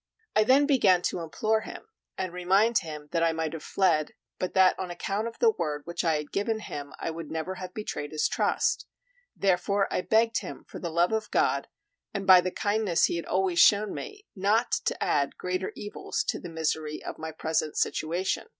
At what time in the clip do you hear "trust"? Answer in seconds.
8.27-8.87